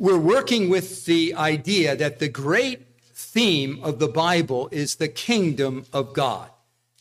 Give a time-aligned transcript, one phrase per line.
[0.00, 5.84] we're working with the idea that the great theme of the Bible is the kingdom
[5.92, 6.48] of God.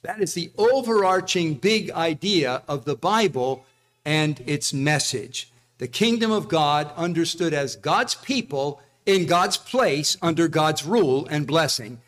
[0.01, 3.65] That is the overarching big idea of the Bible
[4.03, 5.49] and its message.
[5.77, 11.47] The kingdom of God, understood as God's people in God's place under God's rule and
[11.47, 12.01] blessing.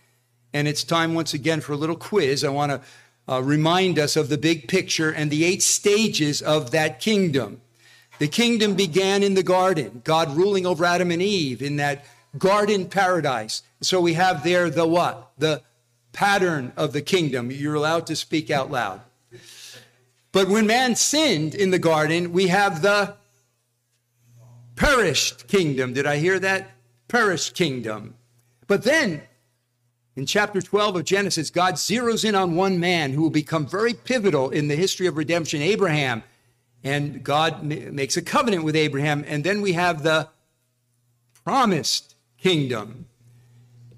[0.51, 2.43] And it's time once again for a little quiz.
[2.43, 6.71] I want to uh, remind us of the big picture and the eight stages of
[6.71, 7.61] that kingdom.
[8.21, 12.05] The kingdom began in the garden, God ruling over Adam and Eve in that
[12.37, 13.63] garden paradise.
[13.81, 15.31] So we have there the what?
[15.39, 15.63] The
[16.13, 17.49] pattern of the kingdom.
[17.49, 19.01] You're allowed to speak out loud.
[20.31, 23.15] But when man sinned in the garden, we have the
[24.75, 25.93] perished kingdom.
[25.93, 26.69] Did I hear that?
[27.07, 28.13] Perished kingdom.
[28.67, 29.23] But then
[30.15, 33.95] in chapter 12 of Genesis, God zeroes in on one man who will become very
[33.95, 36.21] pivotal in the history of redemption, Abraham.
[36.83, 39.23] And God makes a covenant with Abraham.
[39.27, 40.29] And then we have the
[41.43, 43.05] promised kingdom.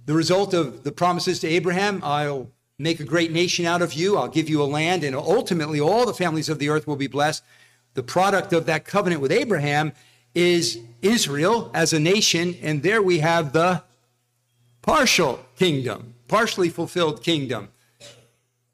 [0.05, 4.17] The result of the promises to Abraham I'll make a great nation out of you,
[4.17, 7.07] I'll give you a land, and ultimately all the families of the earth will be
[7.07, 7.43] blessed.
[7.93, 9.93] The product of that covenant with Abraham
[10.33, 13.83] is Israel as a nation, and there we have the
[14.81, 17.69] partial kingdom, partially fulfilled kingdom.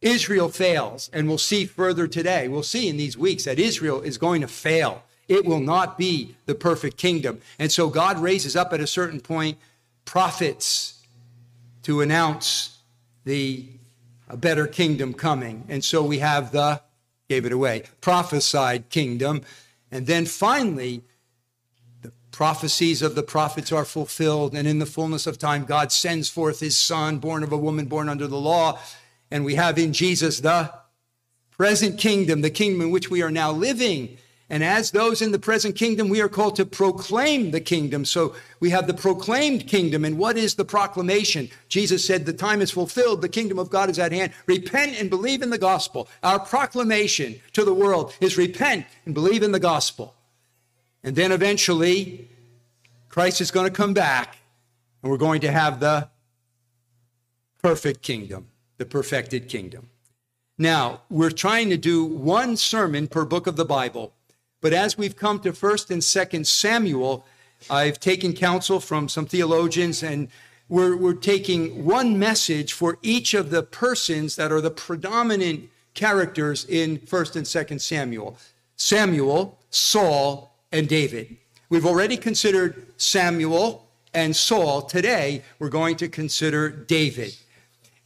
[0.01, 2.47] Israel fails, and we'll see further today.
[2.47, 5.03] We'll see in these weeks that Israel is going to fail.
[5.27, 7.41] It will not be the perfect kingdom.
[7.59, 9.57] And so God raises up at a certain point
[10.05, 11.05] prophets
[11.83, 12.77] to announce
[13.25, 13.65] the
[14.29, 15.65] a better kingdom coming.
[15.67, 16.81] And so we have the,
[17.27, 19.41] gave it away, prophesied kingdom.
[19.91, 21.01] And then finally,
[22.03, 26.29] the prophecies of the prophets are fulfilled, and in the fullness of time, God sends
[26.29, 28.79] forth his son, born of a woman, born under the law.
[29.31, 30.73] And we have in Jesus the
[31.51, 34.17] present kingdom, the kingdom in which we are now living.
[34.49, 38.03] And as those in the present kingdom, we are called to proclaim the kingdom.
[38.03, 40.03] So we have the proclaimed kingdom.
[40.03, 41.49] And what is the proclamation?
[41.67, 44.33] Jesus said, The time is fulfilled, the kingdom of God is at hand.
[44.47, 46.07] Repent and believe in the gospel.
[46.23, 50.15] Our proclamation to the world is repent and believe in the gospel.
[51.03, 52.27] And then eventually,
[53.09, 54.37] Christ is going to come back,
[55.01, 56.09] and we're going to have the
[57.61, 58.48] perfect kingdom,
[58.79, 59.89] the perfected kingdom.
[60.57, 64.13] Now, we're trying to do one sermon per book of the Bible,
[64.61, 67.25] but as we've come to 1st and 2nd Samuel,
[67.69, 70.29] I've taken counsel from some theologians, and
[70.69, 76.65] we're, we're taking one message for each of the persons that are the predominant characters
[76.65, 78.37] in 1st and 2nd Samuel
[78.77, 81.35] Samuel, Saul, and David.
[81.69, 84.83] We've already considered Samuel and Saul.
[84.83, 87.35] Today, we're going to consider David.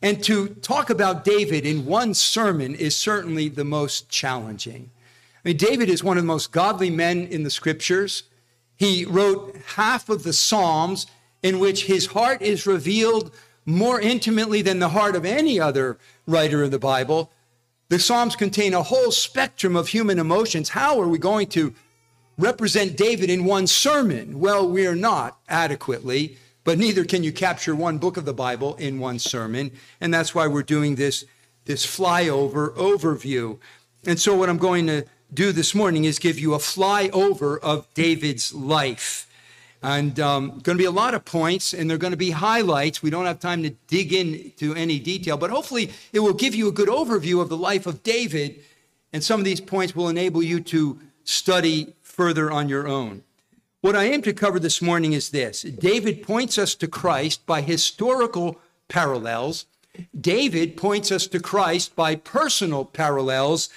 [0.03, 4.91] And to talk about David in one sermon is certainly the most challenging.
[5.43, 8.23] I mean, David is one of the most godly men in the scriptures.
[8.75, 11.07] He wrote half of the Psalms
[11.41, 13.33] in which his heart is revealed
[13.65, 15.97] more intimately than the heart of any other
[16.27, 17.31] writer of the Bible.
[17.89, 20.69] The Psalms contain a whole spectrum of human emotions.
[20.69, 21.73] How are we going to
[22.37, 24.39] represent David in one sermon.
[24.39, 28.75] Well, we are not adequately, but neither can you capture one book of the Bible
[28.75, 29.71] in one sermon.
[29.99, 31.25] And that's why we're doing this,
[31.65, 33.59] this flyover overview.
[34.05, 37.91] And so, what I'm going to do this morning is give you a flyover of
[37.93, 39.27] David's life.
[39.81, 43.03] And um, going to be a lot of points, and they're going to be highlights.
[43.03, 46.69] We don't have time to dig into any detail, but hopefully it will give you
[46.69, 48.61] a good overview of the life of David.
[49.11, 53.23] And some of these points will enable you to study further on your own.
[53.83, 57.59] What I aim to cover this morning is this David points us to Christ by
[57.59, 58.57] historical
[58.87, 59.65] parallels.
[60.17, 63.67] David points us to Christ by personal parallels.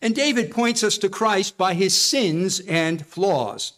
[0.00, 3.72] And David points us to Christ by his sins and flaws.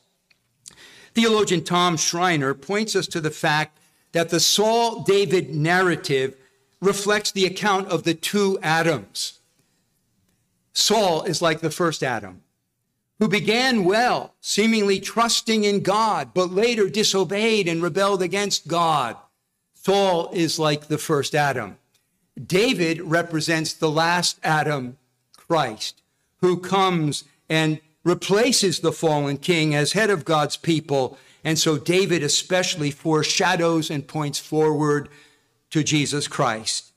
[1.15, 3.78] Theologian Tom Schreiner points us to the fact
[4.12, 6.37] that the Saul David narrative
[6.82, 9.38] reflects the account of the two Adams.
[10.75, 12.43] Saul is like the first Adam
[13.18, 19.16] who began well, seemingly trusting in God, but later disobeyed and rebelled against God.
[19.74, 21.78] Saul is like the first Adam.
[22.47, 24.98] David represents the last Adam,
[25.36, 26.03] Christ,
[26.41, 31.18] who comes and replaces the fallen king as head of God's people.
[31.42, 35.09] And so David especially foreshadows and points forward
[35.71, 36.92] to Jesus Christ.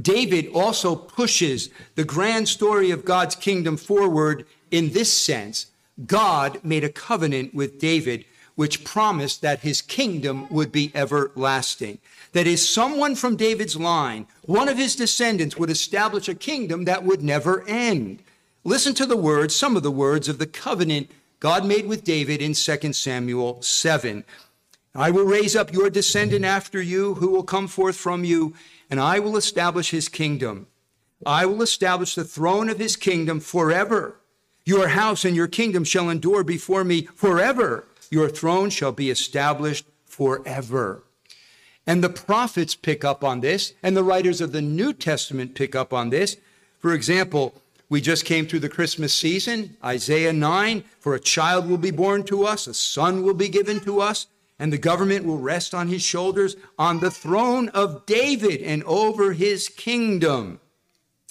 [0.00, 5.66] David also pushes the grand story of God's kingdom forward in this sense,
[6.06, 8.24] God made a covenant with David
[8.54, 11.98] which promised that his kingdom would be everlasting.
[12.32, 17.04] That is, someone from David's line, one of his descendants, would establish a kingdom that
[17.04, 18.22] would never end.
[18.64, 21.10] Listen to the words, some of the words of the covenant
[21.40, 24.24] God made with David in 2 Samuel 7.
[24.94, 28.54] I will raise up your descendant after you, who will come forth from you,
[28.90, 30.66] and I will establish his kingdom.
[31.24, 34.16] I will establish the throne of his kingdom forever.
[34.64, 37.86] Your house and your kingdom shall endure before me forever.
[38.10, 41.02] Your throne shall be established forever.
[41.86, 45.74] And the prophets pick up on this, and the writers of the New Testament pick
[45.74, 46.36] up on this.
[46.78, 47.54] For example,
[47.88, 52.22] we just came through the Christmas season, Isaiah 9 For a child will be born
[52.24, 55.88] to us, a son will be given to us, and the government will rest on
[55.88, 60.60] his shoulders on the throne of David and over his kingdom.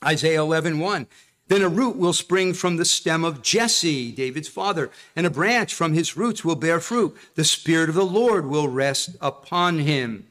[0.04, 1.08] Isaiah 11 1.
[1.52, 5.74] Then a root will spring from the stem of Jesse, David's father, and a branch
[5.74, 7.14] from his roots will bear fruit.
[7.36, 10.28] The Spirit of the Lord will rest upon him.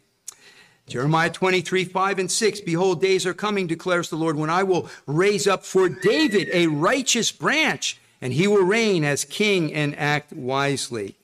[0.86, 2.60] Jeremiah 23, 5 and 6.
[2.62, 6.68] Behold, days are coming, declares the Lord, when I will raise up for David a
[6.68, 11.16] righteous branch, and he will reign as king and act wisely.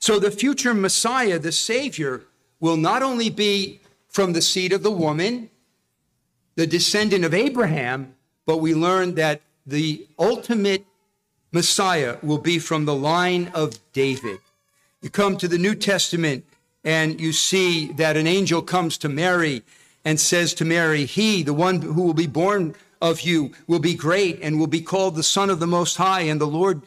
[0.00, 2.22] So the future Messiah, the Savior,
[2.58, 3.78] will not only be
[4.08, 5.50] from the seed of the woman,
[6.56, 8.15] the descendant of Abraham,
[8.46, 10.86] but we learn that the ultimate
[11.52, 14.38] Messiah will be from the line of David.
[15.02, 16.44] You come to the New Testament,
[16.84, 19.62] and you see that an angel comes to Mary
[20.04, 23.94] and says to Mary, He, the one who will be born of you, will be
[23.94, 26.82] great and will be called the Son of the Most High, and the Lord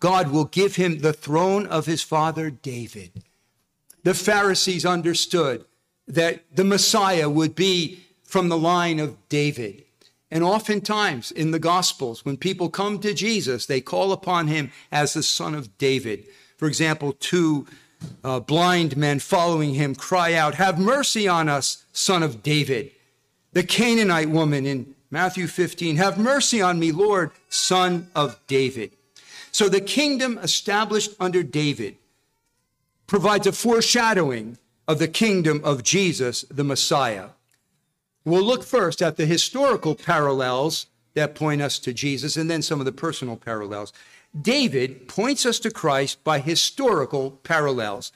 [0.00, 3.22] God will give him the throne of his father David.
[4.02, 5.64] The Pharisees understood
[6.08, 9.83] that the Messiah would be from the line of David.
[10.34, 15.14] And oftentimes in the Gospels, when people come to Jesus, they call upon him as
[15.14, 16.26] the Son of David.
[16.56, 17.68] For example, two
[18.24, 22.90] uh, blind men following him cry out, Have mercy on us, son of David.
[23.52, 28.90] The Canaanite woman in Matthew 15, Have mercy on me, Lord, son of David.
[29.52, 31.96] So the kingdom established under David
[33.06, 34.58] provides a foreshadowing
[34.88, 37.28] of the kingdom of Jesus, the Messiah.
[38.24, 42.80] We'll look first at the historical parallels that point us to Jesus and then some
[42.80, 43.92] of the personal parallels.
[44.40, 48.12] David points us to Christ by historical parallels.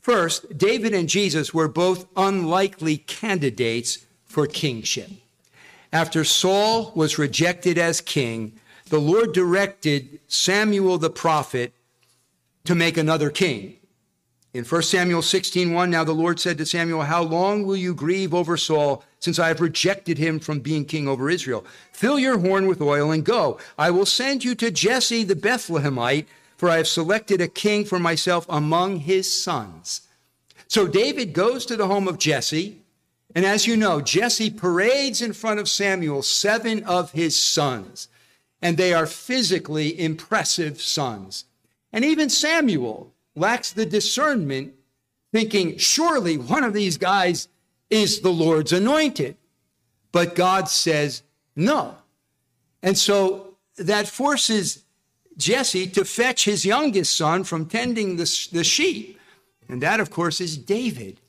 [0.00, 5.10] First, David and Jesus were both unlikely candidates for kingship.
[5.92, 8.58] After Saul was rejected as king,
[8.88, 11.72] the Lord directed Samuel the prophet
[12.64, 13.76] to make another king.
[14.54, 18.34] In 1 Samuel 16:1, now the Lord said to Samuel, "How long will you grieve
[18.34, 21.64] over Saul, since I have rejected him from being king over Israel?
[21.90, 23.58] Fill your horn with oil and go.
[23.78, 26.26] I will send you to Jesse the Bethlehemite,
[26.58, 30.02] for I have selected a king for myself among his sons."
[30.68, 32.82] So David goes to the home of Jesse,
[33.34, 38.08] and as you know, Jesse parades in front of Samuel seven of his sons,
[38.60, 41.44] and they are physically impressive sons.
[41.90, 44.74] And even Samuel lacks the discernment,
[45.32, 47.48] thinking, surely one of these guys
[47.90, 49.36] is the Lord's anointed.
[50.12, 51.22] But God says
[51.56, 51.96] no.
[52.82, 54.84] And so that forces
[55.36, 59.18] Jesse to fetch his youngest son from tending the, the sheep.
[59.68, 61.20] And that, of course, is David.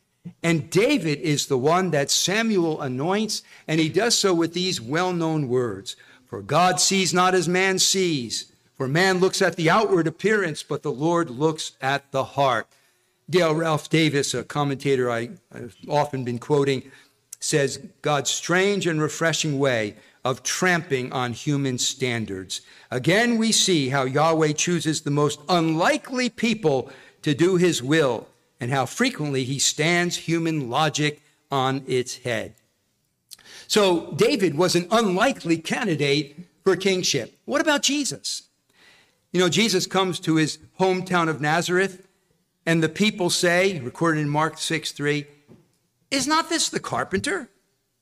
[0.41, 5.13] And David is the one that Samuel anoints, and he does so with these well
[5.13, 5.95] known words
[6.25, 8.52] For God sees not as man sees.
[8.83, 12.67] For man looks at the outward appearance, but the Lord looks at the heart.
[13.29, 16.91] Dale Ralph Davis, a commentator I, have often been quoting,
[17.39, 22.59] says God's strange and refreshing way of tramping on human standards.
[22.91, 26.91] Again, we see how Yahweh chooses the most unlikely people
[27.21, 28.27] to do his will
[28.59, 32.55] and how frequently he stands human logic on its head.
[33.65, 37.39] So, David was an unlikely candidate for kingship.
[37.45, 38.49] What about Jesus?
[39.33, 42.07] You know, Jesus comes to his hometown of Nazareth,
[42.67, 45.25] and the people say, recorded in Mark 6 3,
[46.11, 47.49] Is not this the carpenter,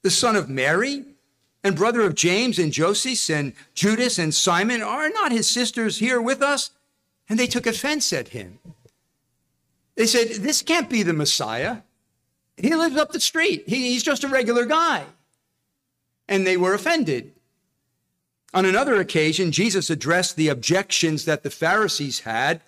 [0.03, 1.05] the son of Mary,
[1.63, 4.81] and brother of James and Joseph and Judas and Simon?
[4.81, 6.71] Are not his sisters here with us?
[7.29, 8.59] And they took offense at him.
[9.95, 11.77] They said, This can't be the Messiah.
[12.57, 15.05] He lives up the street, he, he's just a regular guy.
[16.27, 17.31] And they were offended.
[18.53, 22.61] On another occasion, Jesus addressed the objections that the Pharisees had.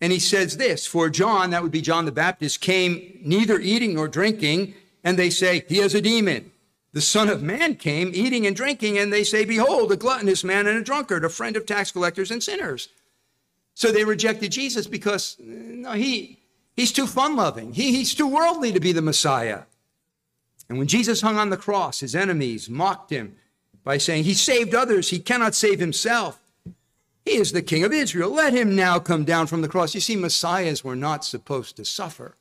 [0.00, 3.94] And he says this For John, that would be John the Baptist, came neither eating
[3.94, 6.50] nor drinking, and they say, He has a demon.
[6.92, 10.66] The Son of Man came eating and drinking, and they say, Behold, a gluttonous man
[10.66, 12.88] and a drunkard, a friend of tax collectors and sinners.
[13.74, 16.40] So they rejected Jesus because no, he,
[16.74, 19.62] he's too fun loving, he, he's too worldly to be the Messiah.
[20.68, 23.36] And when Jesus hung on the cross, his enemies mocked him
[23.86, 26.42] by saying, He saved others, he cannot save himself.
[27.24, 28.30] He is the king of Israel.
[28.30, 29.94] Let him now come down from the cross.
[29.94, 32.36] You see, messiahs were not supposed to suffer.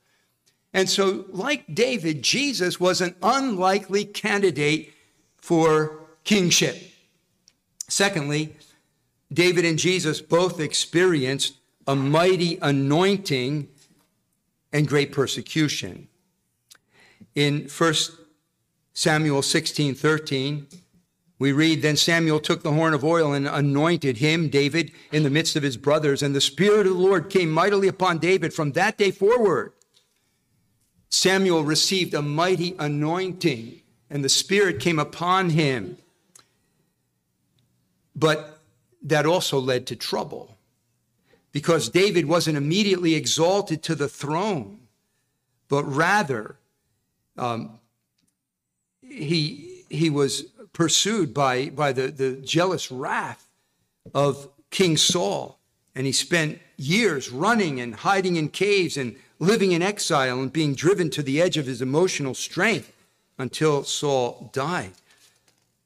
[0.73, 4.93] And so, like David, Jesus was an unlikely candidate
[5.37, 6.77] for kingship.
[7.87, 8.57] Secondly,
[9.31, 11.53] David and Jesus both experienced
[11.85, 13.67] a mighty anointing
[14.73, 16.07] and great persecution.
[17.35, 17.93] In 1
[18.93, 20.67] Samuel 16 13,
[21.37, 25.29] we read, Then Samuel took the horn of oil and anointed him, David, in the
[25.29, 28.71] midst of his brothers, and the Spirit of the Lord came mightily upon David from
[28.71, 29.73] that day forward.
[31.09, 35.97] Samuel received a mighty anointing, and the Spirit came upon him.
[38.15, 38.61] But
[39.03, 40.57] that also led to trouble
[41.51, 44.79] because David wasn't immediately exalted to the throne,
[45.67, 46.57] but rather
[47.37, 47.79] um,
[49.01, 53.47] he, he was pursued by, by the, the jealous wrath
[54.13, 55.57] of King Saul.
[55.95, 60.75] And he spent years running and hiding in caves and living in exile and being
[60.75, 62.91] driven to the edge of his emotional strength
[63.37, 64.91] until Saul died.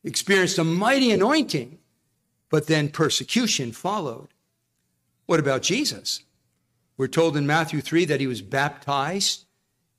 [0.03, 1.77] Experienced a mighty anointing,
[2.49, 4.29] but then persecution followed.
[5.27, 6.23] What about Jesus?
[6.97, 9.45] We're told in Matthew 3 that he was baptized,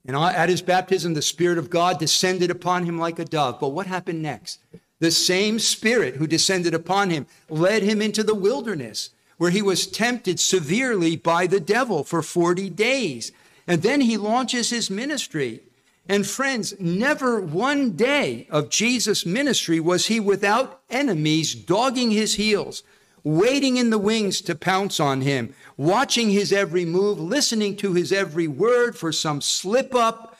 [0.05, 3.59] and at his baptism, the Spirit of God descended upon him like a dove.
[3.59, 4.59] But what happened next?
[5.01, 9.87] The same Spirit who descended upon him led him into the wilderness, where he was
[9.87, 13.31] tempted severely by the devil for 40 days.
[13.65, 15.61] And then he launches his ministry.
[16.07, 22.83] And friends, never one day of Jesus' ministry was he without enemies dogging his heels,
[23.23, 28.11] waiting in the wings to pounce on him, watching his every move, listening to his
[28.11, 30.37] every word for some slip up,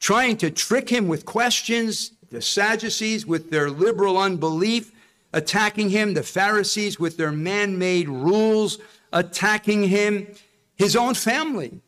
[0.00, 4.92] trying to trick him with questions, the Sadducees with their liberal unbelief,
[5.32, 8.78] attacking him, the Pharisees with their man made rules,
[9.12, 10.26] attacking him,
[10.76, 11.80] his own family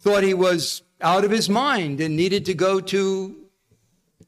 [0.00, 3.36] thought he was out of his mind and needed to go to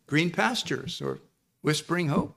[0.06, 1.20] green pastures or
[1.62, 2.36] whispering hope.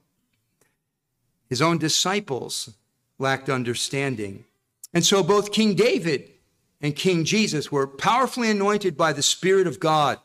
[1.50, 2.76] His own disciples
[3.18, 4.46] lacked understanding.
[4.94, 6.32] And so both King David
[6.82, 10.20] and King Jesus were powerfully anointed by the Spirit of God,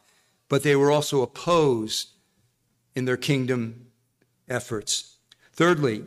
[0.48, 2.13] but they were also opposed
[2.94, 3.86] in their kingdom
[4.48, 5.16] efforts.
[5.52, 6.04] Thirdly,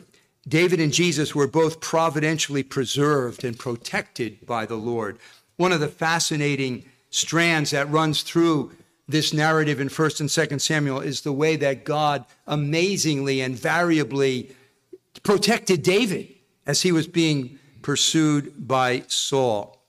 [0.47, 5.17] David and Jesus were both providentially preserved and protected by the Lord.
[5.57, 8.71] One of the fascinating strands that runs through
[9.07, 14.51] this narrative in 1st and 2nd Samuel is the way that God amazingly and variably
[15.23, 16.33] protected David
[16.65, 19.81] as he was being pursued by Saul.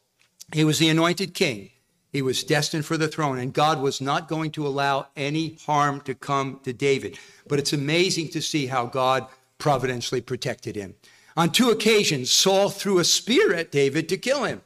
[0.53, 1.71] He was the anointed king.
[2.11, 6.01] He was destined for the throne, and God was not going to allow any harm
[6.03, 7.19] to come to David.
[7.47, 9.27] But it's amazing to see how God
[9.59, 10.95] providentially protected him.
[11.37, 14.63] On two occasions, Saul threw a spear at David to kill him,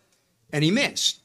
[0.52, 1.20] and he missed.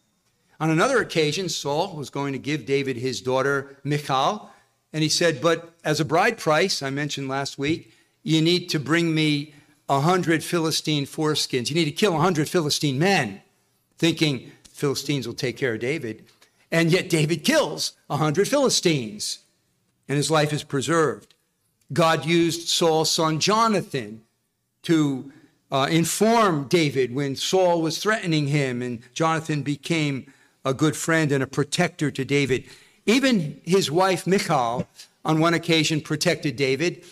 [0.60, 4.50] On another occasion, Saul was going to give David his daughter Michal,
[4.92, 7.94] and he said, But as a bride price, I mentioned last week,
[8.24, 9.54] you need to bring me
[9.88, 11.70] a hundred Philistine foreskins.
[11.70, 13.42] You need to kill a hundred Philistine men,
[13.98, 16.24] thinking Philistines will take care of David.
[16.72, 19.40] And yet David kills a hundred Philistines,
[20.08, 21.34] and his life is preserved.
[21.92, 24.22] God used Saul's son Jonathan
[24.84, 25.32] to
[25.72, 30.32] uh, inform David when Saul was threatening him, and Jonathan became
[30.64, 32.66] a good friend and a protector to David.
[33.06, 34.88] Even his wife, Michal,
[35.26, 37.04] on one occasion protected David.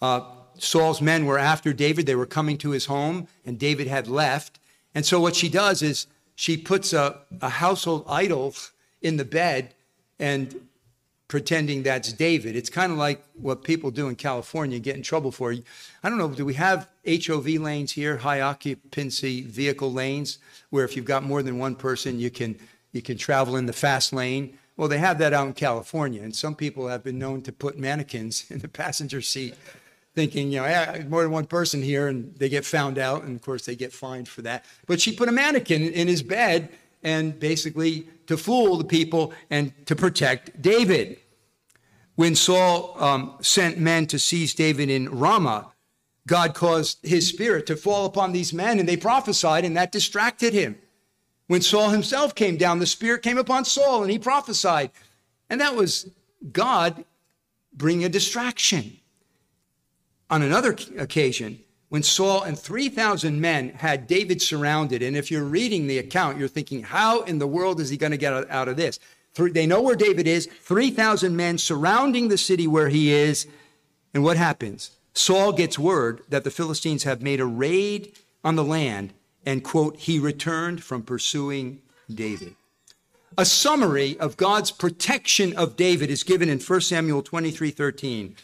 [0.00, 0.22] Uh,
[0.58, 2.06] Saul's men were after David.
[2.06, 4.58] They were coming to his home, and David had left.
[4.94, 8.54] And so, what she does is she puts a, a household idol
[9.00, 9.74] in the bed
[10.18, 10.68] and
[11.32, 12.56] pretending that's David.
[12.56, 15.52] It's kind of like what people do in California get in trouble for.
[16.02, 20.94] I don't know, do we have HOV lanes here, high occupancy vehicle lanes, where if
[20.94, 22.58] you've got more than one person, you can
[22.92, 24.58] you can travel in the fast lane.
[24.76, 27.78] Well, they have that out in California, and some people have been known to put
[27.78, 29.54] mannequins in the passenger seat,
[30.14, 33.36] thinking, you know, yeah, more than one person here, and they get found out, and
[33.36, 34.64] of course they get fined for that.
[34.86, 36.68] But she put a mannequin in his bed,
[37.02, 41.18] and basically to fool the people and to protect David.
[42.14, 45.72] When Saul um, sent men to seize David in Ramah,
[46.26, 50.52] God caused his spirit to fall upon these men, and they prophesied, and that distracted
[50.52, 50.78] him.
[51.52, 54.90] When Saul himself came down, the Spirit came upon Saul and he prophesied.
[55.50, 56.10] And that was
[56.50, 57.04] God
[57.74, 58.96] bringing a distraction.
[60.32, 61.60] On another occasion,
[61.90, 66.48] when Saul and 3,000 men had David surrounded, and if you're reading the account, you're
[66.48, 68.98] thinking, how in the world is he going to get out of this?
[69.36, 73.46] They know where David is, 3,000 men surrounding the city where he is.
[74.14, 74.92] And what happens?
[75.12, 79.12] Saul gets word that the Philistines have made a raid on the land,
[79.44, 82.54] and quote, he returned from pursuing David.
[83.36, 88.34] A summary of God's protection of David is given in 1 Samuel 23 13.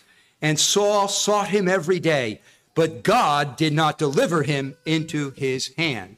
[0.41, 2.41] And Saul sought him every day,
[2.75, 6.17] but God did not deliver him into his hand.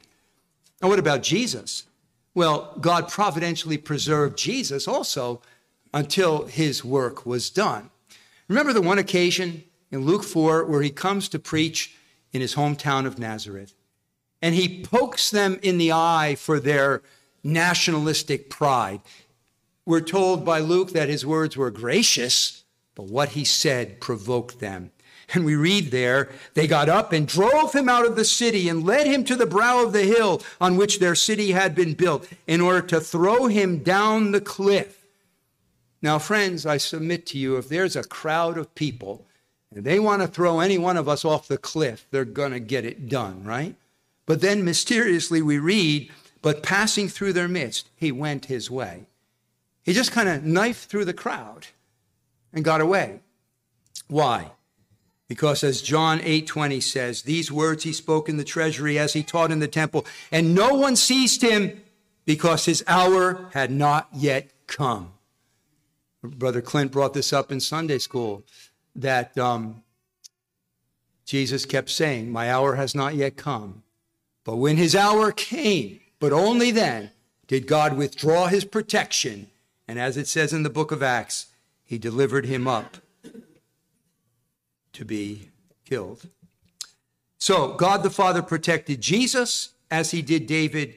[0.81, 1.85] Now, what about Jesus?
[2.33, 5.41] Well, God providentially preserved Jesus also
[5.93, 7.89] until his work was done.
[8.47, 11.95] Remember the one occasion in Luke 4 where he comes to preach
[12.31, 13.73] in his hometown of Nazareth,
[14.41, 17.01] and he pokes them in the eye for their
[17.43, 19.01] nationalistic pride.
[19.85, 22.60] We're told by Luke that his words were gracious,
[22.95, 24.91] but what he said provoked them.
[25.33, 28.85] And we read there, they got up and drove him out of the city and
[28.85, 32.27] led him to the brow of the hill on which their city had been built
[32.47, 35.05] in order to throw him down the cliff.
[36.01, 39.25] Now, friends, I submit to you, if there's a crowd of people
[39.73, 42.59] and they want to throw any one of us off the cliff, they're going to
[42.59, 43.75] get it done, right?
[44.25, 49.05] But then mysteriously we read but passing through their midst, he went his way.
[49.83, 51.67] He just kind of knifed through the crowd
[52.53, 53.19] and got away.
[54.07, 54.51] Why?
[55.27, 59.51] Because as John 8:20 says, these words he spoke in the treasury as he taught
[59.51, 61.81] in the temple, and no one seized him
[62.25, 65.13] because his hour had not yet come.
[66.23, 68.43] Brother Clint brought this up in Sunday school
[68.95, 69.83] that um,
[71.25, 73.83] Jesus kept saying, My hour has not yet come.
[74.43, 77.11] But when his hour came, but only then
[77.47, 79.47] did God withdraw his protection.
[79.87, 81.47] And as it says in the book of Acts,
[81.91, 82.95] he delivered him up
[84.93, 85.49] to be
[85.83, 86.29] killed.
[87.37, 90.95] So God the Father protected Jesus as he did David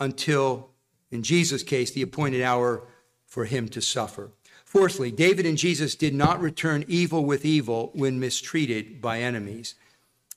[0.00, 0.70] until,
[1.10, 2.88] in Jesus' case, the appointed hour
[3.26, 4.30] for him to suffer.
[4.64, 9.74] Fourthly, David and Jesus did not return evil with evil when mistreated by enemies.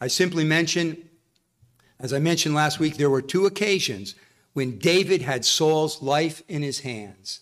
[0.02, 1.08] I simply mention
[1.98, 4.16] as I mentioned last week, there were two occasions
[4.52, 7.40] when David had Saul's life in his hands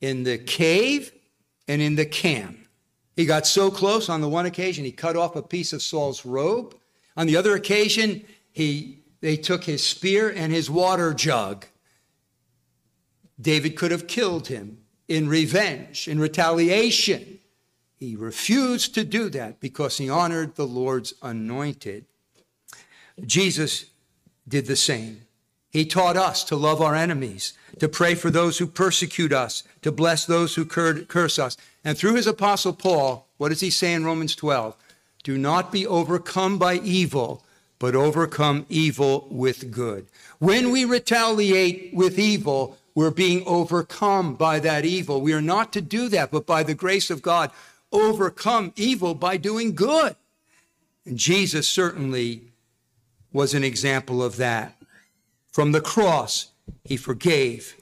[0.00, 1.12] in the cave
[1.72, 2.58] and in the camp.
[3.16, 6.26] He got so close on the one occasion, he cut off a piece of Saul's
[6.26, 6.76] robe.
[7.16, 11.64] On the other occasion, he, they took his spear and his water jug.
[13.40, 17.38] David could have killed him in revenge, in retaliation.
[17.96, 22.04] He refused to do that because he honored the Lord's anointed.
[23.24, 23.86] Jesus
[24.46, 25.22] did the same.
[25.70, 29.90] He taught us to love our enemies, to pray for those who persecute us, to
[29.92, 31.56] bless those who curse us.
[31.84, 34.76] And through his apostle Paul, what does he say in Romans 12?
[35.22, 37.44] Do not be overcome by evil,
[37.78, 40.06] but overcome evil with good.
[40.38, 45.20] When we retaliate with evil, we're being overcome by that evil.
[45.20, 47.50] We are not to do that, but by the grace of God,
[47.90, 50.14] overcome evil by doing good.
[51.04, 52.52] And Jesus certainly
[53.32, 54.76] was an example of that.
[55.50, 56.51] From the cross,
[56.84, 57.76] he forgave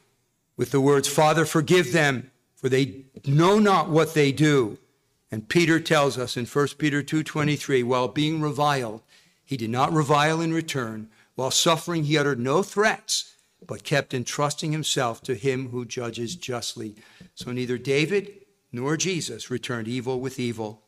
[0.57, 4.79] with the words, Father, forgive them, for they know not what they do.
[5.31, 9.03] And Peter tells us in 1 Peter 2:23, while being reviled,
[9.45, 11.09] he did not revile in return.
[11.35, 13.35] While suffering, he uttered no threats,
[13.67, 16.97] but kept entrusting himself to him who judges justly.
[17.35, 18.33] So neither David
[18.73, 20.83] nor Jesus returned evil with evil.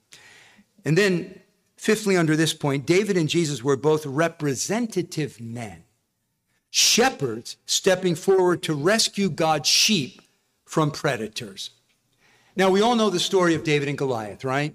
[0.85, 1.41] And then
[1.83, 5.83] Fifthly, under this point, David and Jesus were both representative men,
[6.75, 10.23] shepherds stepping forward to rescue God's sheep
[10.65, 11.69] from predators.
[12.57, 14.75] Now, we all know the story of David and Goliath, right?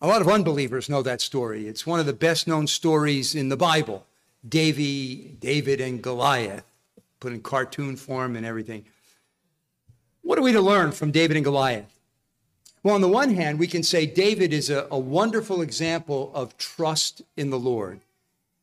[0.00, 1.66] A lot of unbelievers know that story.
[1.66, 4.06] It's one of the best known stories in the Bible.
[4.48, 6.64] Davy, David and Goliath,
[7.18, 8.84] put in cartoon form and everything.
[10.22, 11.98] What are we to learn from David and Goliath?
[12.84, 16.56] Well, on the one hand, we can say David is a, a, wonderful example of
[16.56, 18.00] trust in the Lord.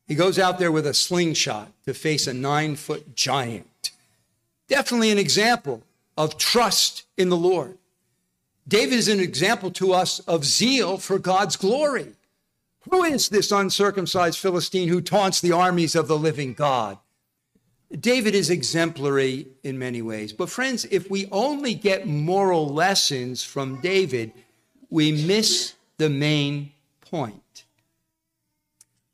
[0.08, 3.90] He goes out there with a slingshot to face a nine foot giant.
[4.66, 5.82] Definitely an example
[6.16, 7.76] of trust in the Lord.
[8.66, 12.14] David is an example to us of zeal for God's glory.
[12.90, 16.98] Who is this uncircumcised Philistine who taunts the armies of the living God?
[18.00, 20.32] David is exemplary in many ways.
[20.32, 24.32] But, friends, if we only get moral lessons from David,
[24.90, 27.64] we miss the main point.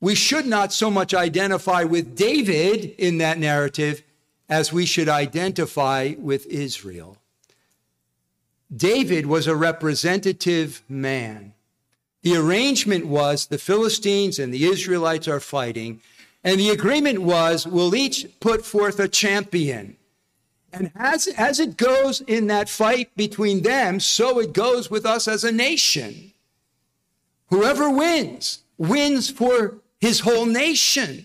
[0.04, 4.02] We should not so much identify with David in that narrative
[4.50, 7.16] as we should identify with Israel.
[8.70, 11.54] David was a representative man.
[12.20, 16.02] The arrangement was the Philistines and the Israelites are fighting.
[16.44, 19.96] And the agreement was we'll each put forth a champion.
[20.70, 25.26] And as, as it goes in that fight between them, so it goes with us
[25.26, 26.34] as a nation.
[27.46, 31.24] Whoever wins, wins for his whole nation.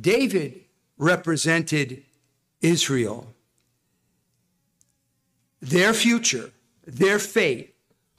[0.00, 0.60] David
[0.96, 2.04] represented
[2.60, 3.34] Israel.
[5.60, 6.52] Their future,
[6.86, 7.74] their fate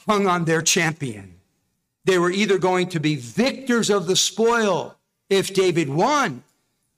[0.05, 1.35] hung on their champion.
[2.03, 4.97] They were either going to be victors of the spoil
[5.29, 6.43] if David won,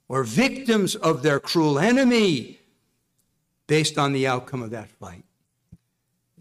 [0.08, 2.58] or victims of their cruel enemy
[3.68, 5.22] based on the outcome of that fight.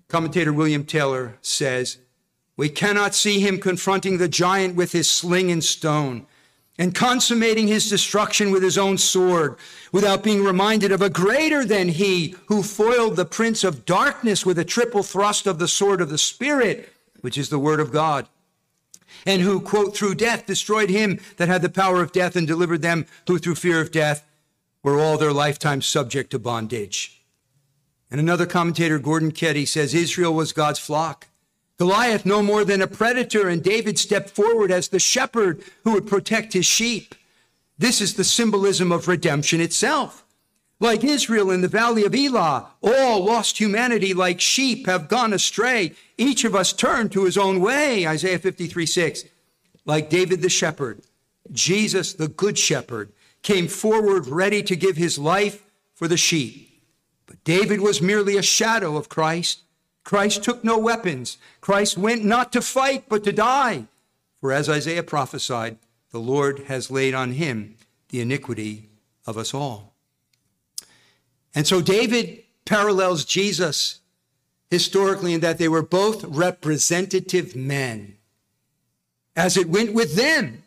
[0.08, 2.00] Commentator William Taylor says,
[2.58, 6.28] We cannot see him confronting the giant with his sling and stone
[6.78, 9.58] and consummating his destruction with his own sword
[9.92, 14.58] without being reminded of a greater than he who foiled the prince of darkness with
[14.58, 18.28] a triple thrust of the sword of the Spirit, which is the word of God
[19.26, 22.82] and who, quote, through death destroyed him that had the power of death and delivered
[22.82, 24.26] them who, through fear of death,
[24.84, 27.22] were all their lifetime subject to bondage.
[28.10, 31.28] And another commentator, Gordon Keddie, says Israel was God's flock.
[31.82, 36.06] Goliath no more than a predator, and David stepped forward as the shepherd who would
[36.06, 37.16] protect his sheep.
[37.76, 40.24] This is the symbolism of redemption itself.
[40.80, 45.94] Like Israel in the valley of Elah, all lost humanity like sheep have gone astray.
[46.20, 49.24] Each of us turned to his own way, Isaiah 53 6.
[49.84, 51.02] Like David the shepherd,
[51.52, 55.64] Jesus the good shepherd came forward ready to give his life
[55.96, 56.84] for the sheep.
[57.26, 59.64] But David was merely a shadow of Christ.
[60.12, 61.38] Christ took no weapons.
[61.62, 63.86] Christ went not to fight, but to die.
[64.42, 65.78] For as Isaiah prophesied,
[66.12, 67.76] the Lord has laid on him
[68.10, 68.90] the iniquity
[69.26, 69.94] of us all.
[71.56, 74.02] And so David parallels Jesus
[74.70, 78.18] historically in that they were both representative men.
[79.38, 80.64] As it went with them,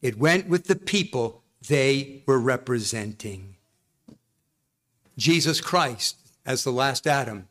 [0.00, 3.56] it went with the people they were representing.
[5.18, 7.47] Jesus Christ, as the last Adam,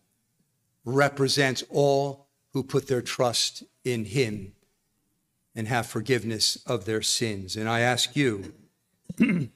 [0.88, 4.54] represents all who put their trust in him
[5.54, 7.58] and have forgiveness of their sins.
[7.58, 8.54] And I ask you,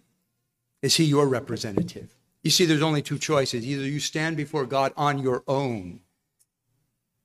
[0.82, 2.13] is he your representative?
[2.44, 3.65] You see, there's only two choices.
[3.65, 6.02] Either you stand before God on your own,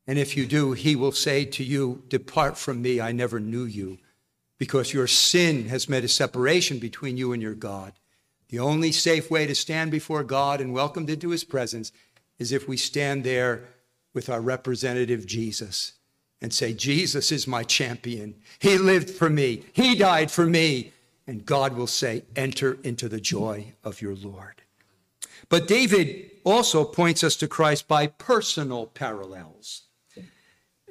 [0.07, 3.65] and if you do, he will say to you, Depart from me, I never knew
[3.65, 3.99] you,
[4.57, 7.95] because your sin has made a separation between you and your God.
[8.51, 11.91] The only safe way to stand before God and welcomed into his presence
[12.39, 13.65] is if we stand there
[14.17, 15.93] with our representative Jesus
[16.41, 18.35] and say, Jesus is my champion.
[18.59, 20.93] He lived for me, He died for me.
[21.29, 24.63] And God will say, Enter into the joy of your Lord.
[25.49, 29.83] But David also points us to Christ by personal parallels.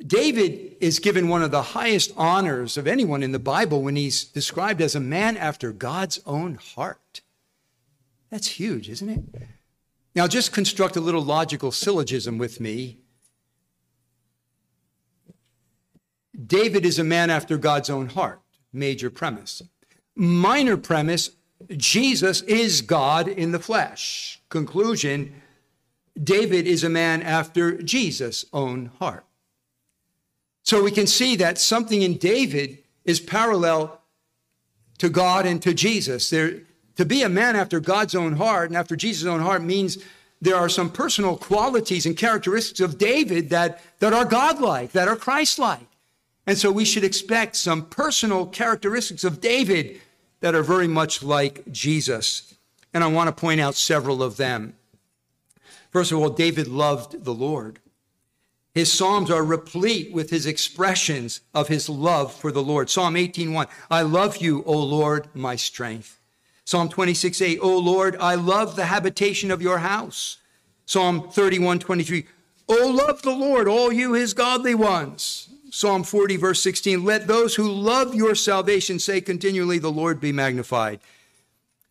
[0.06, 4.26] David is given one of the highest honors of anyone in the Bible when he's
[4.26, 7.22] described as a man after God's own heart.
[8.30, 9.24] That's huge, isn't it?
[10.14, 13.00] Now, just construct a little logical syllogism with me.
[16.46, 18.42] David is a man after God's own heart,
[18.74, 19.62] major premise.
[20.16, 21.32] Minor premise
[21.76, 24.42] Jesus is God in the flesh.
[24.50, 25.42] Conclusion
[26.22, 29.26] David is a man after Jesus' own heart.
[30.64, 34.02] So we can see that something in David is parallel
[34.98, 36.30] to God and to Jesus.
[36.30, 36.62] There,
[36.96, 39.98] to be a man after God's own heart and after Jesus' own heart means
[40.42, 45.16] there are some personal qualities and characteristics of David that, that are godlike, that are
[45.16, 45.88] Christ-like.
[46.48, 50.00] And so we should expect some personal characteristics of David
[50.42, 52.54] that are very much like Jesus.
[52.94, 54.76] And I want to point out several of them.
[55.90, 57.80] First of all, David loved the Lord.
[58.74, 62.90] His Psalms are replete with his expressions of his love for the Lord.
[62.90, 66.20] Psalm 18:1, I love you, O Lord, my strength.
[66.66, 70.38] Psalm 26:8, O Lord, I love the habitation of your house.
[70.86, 72.28] Psalm 31:23,
[72.68, 75.45] O love the Lord, all you his godly ones.
[75.76, 80.32] Psalm 40, verse 16 Let those who love your salvation say continually, The Lord be
[80.32, 81.02] magnified.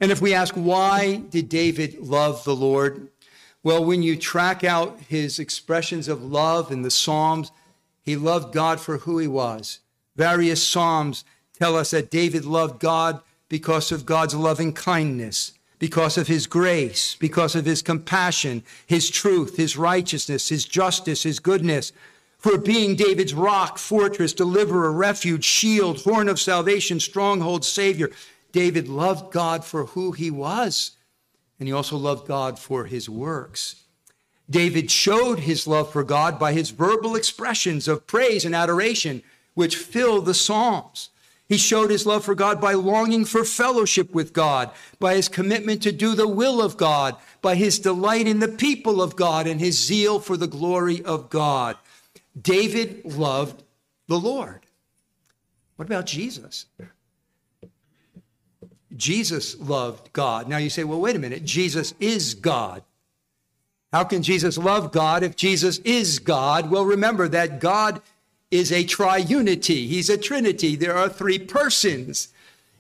[0.00, 3.08] And if we ask, why did David love the Lord?
[3.62, 7.52] Well, when you track out his expressions of love in the Psalms,
[8.00, 9.80] he loved God for who he was.
[10.16, 13.20] Various Psalms tell us that David loved God
[13.50, 19.58] because of God's loving kindness, because of his grace, because of his compassion, his truth,
[19.58, 21.92] his righteousness, his justice, his goodness
[22.44, 28.10] for being David's rock, fortress, deliverer, refuge, shield, horn of salvation, stronghold, savior.
[28.52, 30.90] David loved God for who he was,
[31.58, 33.84] and he also loved God for his works.
[34.50, 39.22] David showed his love for God by his verbal expressions of praise and adoration,
[39.54, 41.08] which fill the Psalms.
[41.48, 45.80] He showed his love for God by longing for fellowship with God, by his commitment
[45.84, 49.60] to do the will of God, by his delight in the people of God, and
[49.60, 51.78] his zeal for the glory of God.
[52.40, 53.62] David loved
[54.08, 54.66] the Lord.
[55.76, 56.66] What about Jesus?
[58.96, 60.48] Jesus loved God.
[60.48, 61.44] Now you say, well, wait a minute.
[61.44, 62.82] Jesus is God.
[63.92, 66.70] How can Jesus love God if Jesus is God?
[66.70, 68.00] Well, remember that God
[68.50, 70.76] is a triunity, He's a trinity.
[70.76, 72.28] There are three persons.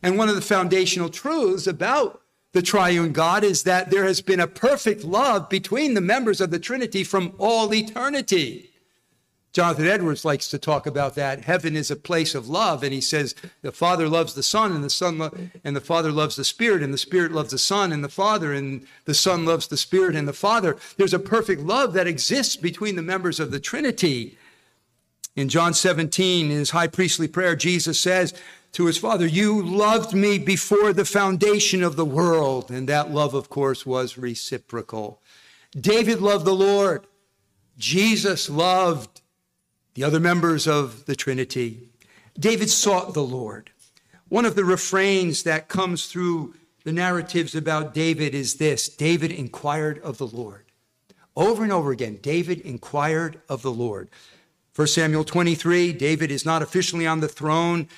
[0.02, 2.20] And one of the foundational truths about
[2.52, 6.50] the triune God is that there has been a perfect love between the members of
[6.50, 8.70] the Trinity from all eternity.
[9.54, 11.44] Jonathan Edwards likes to talk about that.
[11.44, 14.82] Heaven is a place of love, and he says the Father loves the Son, and
[14.82, 15.30] the Son lo-
[15.62, 18.52] and the Father loves the Spirit, and the Spirit loves the Son and the Father,
[18.52, 20.76] and the Son loves the Spirit and the Father.
[20.96, 24.36] There's a perfect love that exists between the members of the Trinity.
[25.36, 28.34] In John 17, in his high priestly prayer, Jesus says
[28.72, 33.34] to his Father, "You loved me before the foundation of the world," and that love,
[33.34, 35.22] of course, was reciprocal.
[35.80, 37.06] David loved the Lord.
[37.78, 39.20] Jesus loved
[39.94, 41.88] the other members of the Trinity.
[42.38, 43.70] David sought the Lord.
[44.28, 46.54] One of the refrains that comes through
[46.84, 50.64] the narratives about David is this David inquired of the Lord.
[51.36, 54.08] Over and over again, David inquired of the Lord.
[54.76, 57.88] 1 Samuel 23, David is not officially on the throne,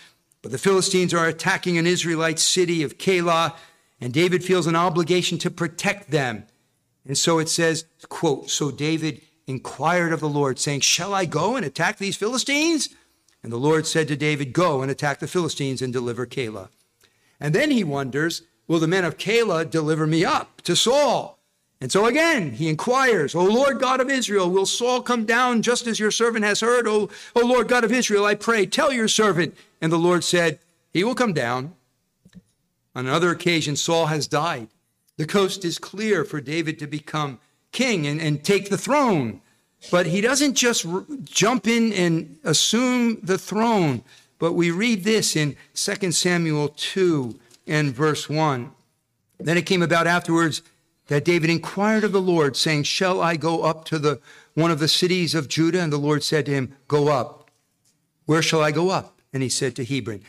[0.43, 3.55] but the Philistines are attacking an Israelite city of Keilah,
[4.01, 6.45] and David feels an obligation to protect them.
[7.07, 11.57] And so it says, quote, so David inquired of the Lord, saying, Shall I go
[11.57, 12.89] and attack these Philistines?
[13.43, 16.69] And the Lord said to David, Go and attack the Philistines and deliver Keilah.
[17.39, 21.39] And then he wonders, Will the men of Keilah deliver me up to Saul?
[21.81, 25.87] And so again, he inquires, O Lord God of Israel, will Saul come down just
[25.87, 26.89] as your servant has heard?
[26.89, 29.55] O, o Lord God of Israel, I pray, tell your servant.
[29.81, 30.59] And the Lord said,
[30.93, 31.75] He will come down.
[32.95, 34.69] On another occasion, Saul has died.
[35.19, 37.41] The coast is clear for David to become
[37.77, 39.41] king and, and take the throne.
[39.91, 44.03] But he doesn't just r- jump in and assume the throne.
[44.39, 48.73] But we read this in 2 Samuel 2 and verse 1.
[49.39, 50.63] Then it came about afterwards
[51.09, 54.21] that David inquired of the Lord, saying, Shall I go up to the
[54.55, 55.81] one of the cities of Judah?
[55.81, 57.51] And the Lord said to him, Go up.
[58.25, 59.21] Where shall I go up?
[59.33, 60.23] And he said to Hebron.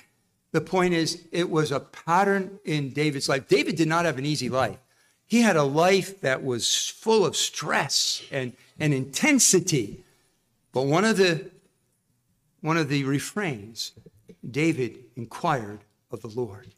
[0.52, 3.48] The point is, it was a pattern in David's life.
[3.48, 4.78] David did not have an easy life.
[5.28, 10.04] He had a life that was full of stress and, and intensity.
[10.72, 11.52] But one of the
[12.62, 13.92] one of the refrains,
[14.50, 15.80] David inquired
[16.12, 16.74] of the Lord.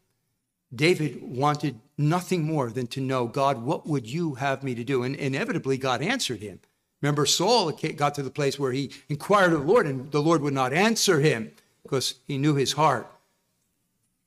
[0.76, 5.04] David wanted nothing more than to know, God, what would you have me to do?
[5.04, 6.60] And inevitably, God answered him.
[7.02, 10.42] Remember, Saul got to the place where he inquired of the Lord, and the Lord
[10.42, 13.10] would not answer him because he knew his heart.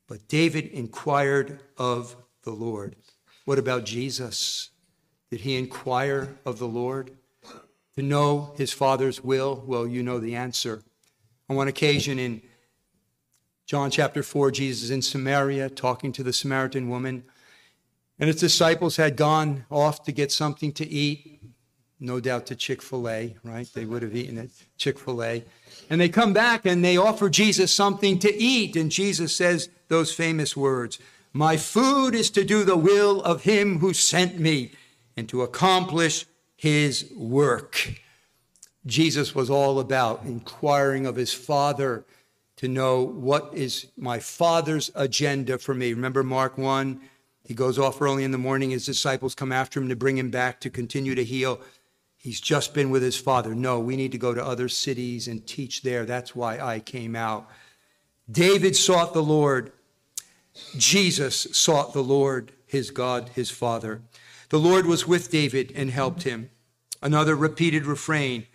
[0.08, 2.96] But David inquired of the Lord.
[3.44, 4.70] What about Jesus?
[5.30, 7.10] Did he inquire of the Lord
[7.96, 9.62] to know his Father's will?
[9.66, 10.82] Well, you know the answer.
[11.48, 12.42] On one occasion in
[13.66, 17.24] John chapter 4, Jesus in Samaria talking to the Samaritan woman,
[18.18, 21.40] and his disciples had gone off to get something to eat,
[21.98, 23.68] no doubt to Chick fil A, right?
[23.74, 25.44] They would have eaten at Chick fil A.
[25.90, 30.14] And they come back and they offer Jesus something to eat, and Jesus says those
[30.14, 30.98] famous words
[31.32, 34.72] my food is to do the will of him who sent me
[35.16, 37.94] and to accomplish his work.
[38.84, 42.04] Jesus was all about inquiring of his Father
[42.56, 45.92] to know what is my Father's agenda for me.
[45.92, 47.00] Remember Mark 1?
[47.44, 48.70] He goes off early in the morning.
[48.70, 51.60] His disciples come after him to bring him back to continue to heal.
[52.16, 53.54] He's just been with his Father.
[53.54, 56.04] No, we need to go to other cities and teach there.
[56.04, 57.48] That's why I came out.
[58.30, 59.72] David sought the Lord
[60.76, 64.02] Jesus sought the Lord, his God, his Father.
[64.50, 66.50] The Lord was with David and helped him.
[67.00, 68.46] Another repeated refrain.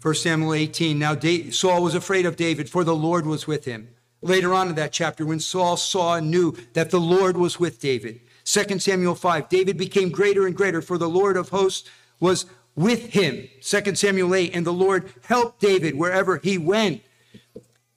[0.00, 0.98] 1 Samuel 18.
[0.98, 1.16] Now
[1.50, 3.88] Saul was afraid of David, for the Lord was with him.
[4.20, 7.80] Later on in that chapter, when Saul saw and knew that the Lord was with
[7.80, 8.20] David.
[8.44, 9.48] 2 Samuel 5.
[9.48, 11.88] David became greater and greater, for the Lord of hosts
[12.20, 13.48] was with him.
[13.60, 14.54] 2 Samuel 8.
[14.54, 17.02] And the Lord helped David wherever he went.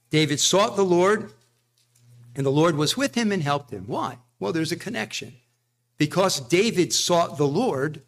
[0.09, 1.31] David sought the Lord
[2.35, 3.85] and the Lord was with him and helped him.
[3.87, 4.19] Why?
[4.39, 5.33] Well, there's a connection.
[5.97, 8.01] Because David sought the Lord,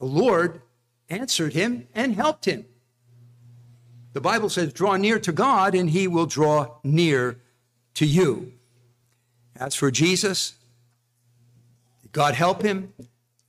[0.00, 0.62] the Lord
[1.08, 2.64] answered him and helped him.
[4.12, 7.38] The Bible says, draw near to God and he will draw near
[7.94, 8.52] to you.
[9.56, 10.54] As for Jesus,
[12.10, 12.92] God help him.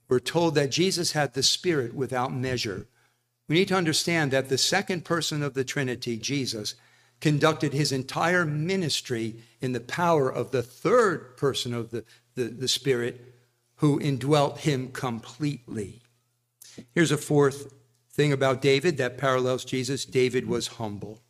[0.08, 2.86] We're told that Jesus had the Spirit without measure.
[3.48, 6.76] We need to understand that the second person of the Trinity, Jesus,
[7.24, 12.68] conducted his entire ministry in the power of the third person of the, the, the
[12.68, 13.18] Spirit
[13.76, 16.02] who indwelt him completely.
[16.94, 17.72] Here's a fourth
[18.10, 21.22] thing about David that parallels Jesus David was humble.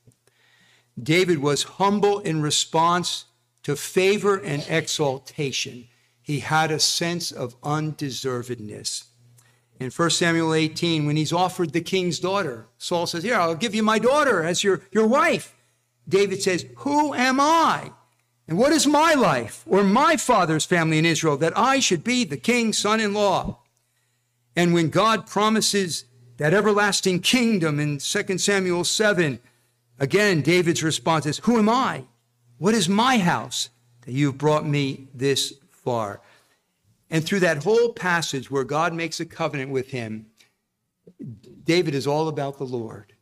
[1.00, 3.26] David was humble in response
[3.62, 5.86] to favor and exaltation.
[6.20, 9.04] He had a sense of undeservedness.
[9.78, 13.76] In 1 Samuel 18, when he's offered the king's daughter, Saul says, Here, I'll give
[13.76, 15.54] you my daughter as your, your wife.
[16.08, 17.92] David says, Who am I?
[18.46, 22.24] And what is my life or my father's family in Israel that I should be
[22.24, 23.60] the king's son in law?
[24.54, 26.04] And when God promises
[26.36, 29.38] that everlasting kingdom in 2 Samuel 7,
[29.98, 32.04] again, David's response is, Who am I?
[32.58, 33.70] What is my house
[34.02, 36.20] that you've brought me this far?
[37.10, 40.26] And through that whole passage where God makes a covenant with him,
[41.64, 43.13] David is all about the Lord.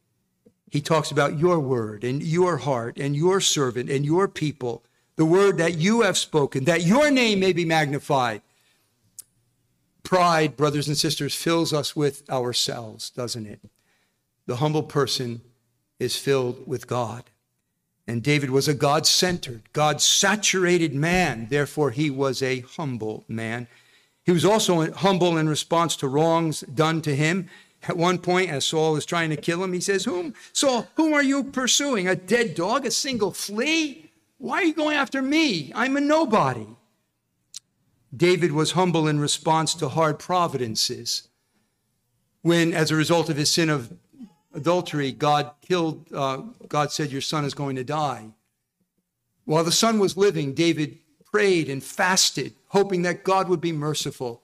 [0.72, 4.82] He talks about your word and your heart and your servant and your people,
[5.16, 8.40] the word that you have spoken, that your name may be magnified.
[10.02, 13.60] Pride, brothers and sisters, fills us with ourselves, doesn't it?
[14.46, 15.42] The humble person
[15.98, 17.24] is filled with God.
[18.06, 21.48] And David was a God centered, God saturated man.
[21.50, 23.68] Therefore, he was a humble man.
[24.24, 27.50] He was also humble in response to wrongs done to him.
[27.88, 31.12] At one point, as Saul is trying to kill him, he says, Whom, Saul, whom
[31.14, 32.06] are you pursuing?
[32.06, 32.86] A dead dog?
[32.86, 34.10] A single flea?
[34.38, 35.72] Why are you going after me?
[35.74, 36.66] I'm a nobody.
[38.14, 41.28] David was humble in response to hard providences.
[42.42, 43.92] When, as a result of his sin of
[44.54, 48.28] adultery, God killed, uh, God said, Your son is going to die.
[49.44, 50.98] While the son was living, David
[51.32, 54.42] prayed and fasted, hoping that God would be merciful.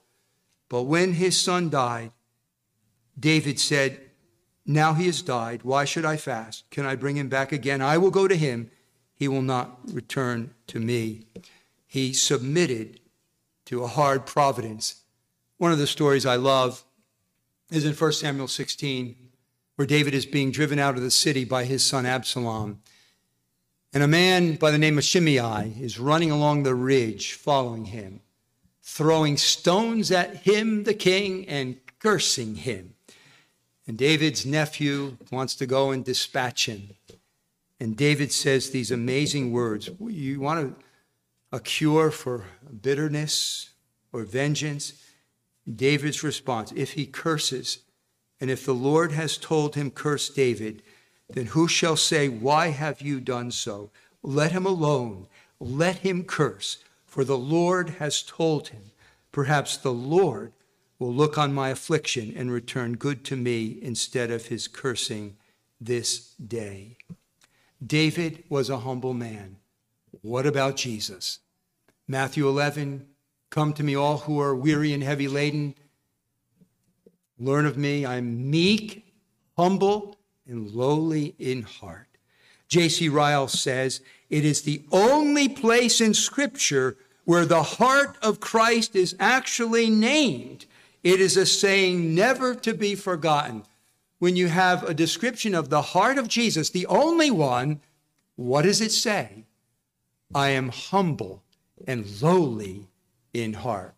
[0.67, 2.11] But when his son died,
[3.19, 3.99] David said,
[4.65, 5.63] Now he has died.
[5.63, 6.69] Why should I fast?
[6.69, 7.81] Can I bring him back again?
[7.81, 8.71] I will go to him.
[9.13, 11.25] He will not return to me.
[11.85, 12.99] He submitted
[13.65, 15.03] to a hard providence.
[15.57, 16.85] One of the stories I love
[17.69, 19.15] is in 1 Samuel 16,
[19.75, 22.81] where David is being driven out of the city by his son Absalom.
[23.91, 28.21] And a man by the name of Shimei is running along the ridge following him,
[28.83, 32.93] throwing stones at him, the king, and cursing him.
[33.89, 36.89] And David's nephew wants to go and dispatch him.
[37.79, 40.75] And David says these amazing words You want
[41.51, 42.45] a, a cure for
[42.83, 43.71] bitterness
[44.13, 44.93] or vengeance?
[45.67, 47.79] David's response if he curses,
[48.39, 50.83] and if the Lord has told him, curse David,
[51.27, 53.89] then who shall say, Why have you done so?
[54.21, 55.25] Let him alone.
[55.59, 58.91] Let him curse, for the Lord has told him.
[59.31, 60.53] Perhaps the Lord
[60.99, 65.37] will look on my affliction and return good to me instead of his cursing
[65.81, 66.97] this day.
[67.83, 69.55] David was a humble man.
[70.21, 71.39] What about Jesus?
[72.07, 73.07] Matthew 11
[73.49, 75.73] Come to me, all who are weary and heavy laden.
[77.39, 78.05] Learn of me.
[78.05, 79.05] I'm meek,
[79.57, 82.07] humble, and lowly in heart.
[82.67, 83.09] J.C.
[83.09, 89.15] Ryle says, It is the only place in Scripture where the heart of Christ is
[89.19, 90.65] actually named.
[91.03, 93.63] It is a saying never to be forgotten.
[94.19, 97.79] When you have a description of the heart of Jesus, the only one,
[98.35, 99.45] what does it say?
[100.35, 101.43] I am humble
[101.87, 102.87] and lowly
[103.33, 103.95] in heart.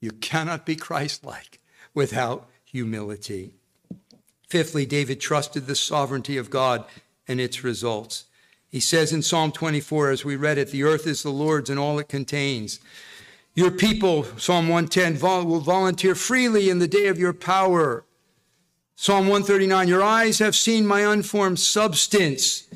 [0.00, 1.60] You cannot be Christ like
[1.94, 3.54] without humility.
[4.48, 6.84] Fifthly, David trusted the sovereignty of God
[7.26, 8.24] and its results.
[8.68, 11.78] He says in Psalm 24, as we read it, the earth is the Lord's and
[11.78, 12.80] all it contains.
[13.54, 18.04] Your people, Psalm 110, will volunteer freely in the day of your power.
[18.96, 22.66] Psalm 139, your eyes have seen my unformed substance.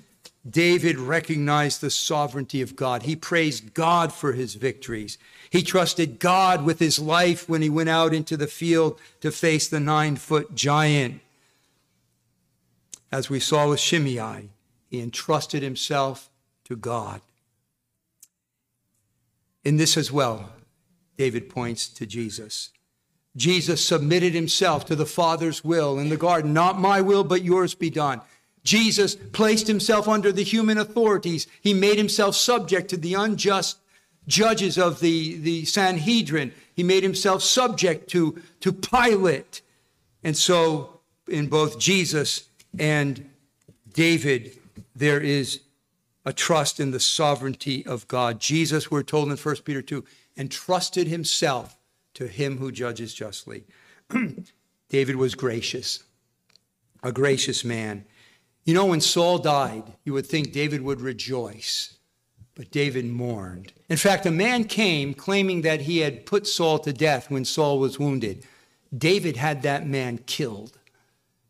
[0.48, 3.02] David recognized the sovereignty of God.
[3.02, 5.18] He praised God for his victories.
[5.50, 9.66] He trusted God with his life when he went out into the field to face
[9.66, 11.20] the nine foot giant.
[13.10, 14.48] As we saw with Shimei,
[14.88, 16.30] he entrusted himself
[16.64, 17.20] to God.
[19.64, 20.50] In this as well,
[21.18, 22.70] David points to Jesus.
[23.36, 26.54] Jesus submitted himself to the Father's will in the garden.
[26.54, 28.20] Not my will, but yours be done.
[28.64, 31.46] Jesus placed himself under the human authorities.
[31.60, 33.78] He made himself subject to the unjust
[34.26, 36.52] judges of the, the Sanhedrin.
[36.74, 39.62] He made himself subject to, to Pilate.
[40.22, 43.28] And so, in both Jesus and
[43.92, 44.58] David,
[44.94, 45.60] there is
[46.24, 48.38] a trust in the sovereignty of God.
[48.38, 50.04] Jesus, we're told in 1 Peter 2,
[50.38, 51.76] entrusted himself
[52.14, 53.64] to him who judges justly.
[54.88, 56.04] David was gracious,
[57.02, 58.04] a gracious man.
[58.64, 61.96] You know, when Saul died, you would think David would rejoice,
[62.54, 63.72] but David mourned.
[63.88, 67.78] In fact, a man came claiming that he had put Saul to death when Saul
[67.78, 68.44] was wounded.
[68.96, 70.77] David had that man killed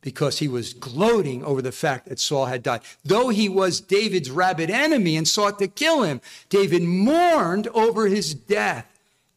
[0.09, 2.80] because he was gloating over the fact that Saul had died.
[3.04, 8.32] Though he was David's rabid enemy and sought to kill him, David mourned over his
[8.32, 8.86] death.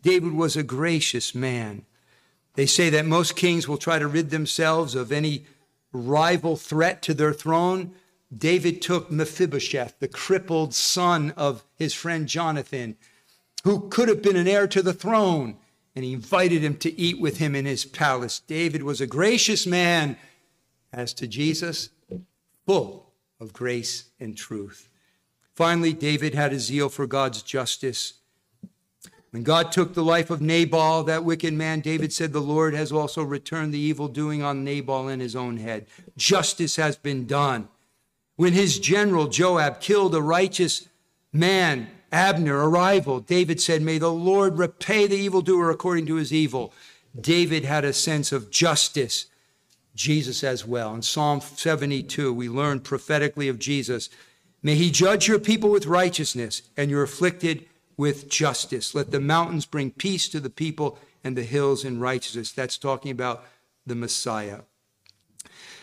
[0.02, 1.84] David was a gracious man.
[2.54, 5.44] They say that most kings will try to rid themselves of any
[5.92, 7.92] rival threat to their throne.
[8.34, 12.96] David took Mephibosheth, the crippled son of his friend Jonathan,
[13.66, 15.58] who could have been an heir to the throne,
[15.98, 18.40] and he invited him to eat with him in his palace.
[18.40, 20.16] David was a gracious man.
[20.94, 21.90] As to Jesus,
[22.66, 24.90] full of grace and truth.
[25.54, 28.14] Finally, David had a zeal for God's justice.
[29.32, 32.92] When God took the life of Nabal, that wicked man, David said, The Lord has
[32.92, 35.88] also returned the evil doing on Nabal in his own head.
[36.18, 37.70] Justice has been done.
[38.36, 40.90] When his general Joab killed a righteous
[41.32, 46.34] man, Abner, a rival, David said, May the Lord repay the evildoer according to his
[46.34, 46.74] evil.
[47.20, 49.28] David had a sense of justice.
[49.96, 50.94] Jesus as well.
[50.94, 54.10] In Psalm 72, we learn prophetically of Jesus.
[54.64, 57.66] May he judge your people with righteousness and your afflicted
[57.98, 58.96] with justice.
[58.96, 62.52] Let the mountains bring peace to the people and the hills in righteousness.
[62.52, 63.44] That's talking about
[63.86, 64.62] the Messiah.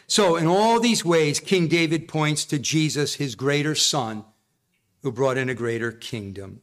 [0.07, 4.25] So, in all these ways, King David points to Jesus, his greater son,
[5.03, 6.63] who brought in a greater kingdom.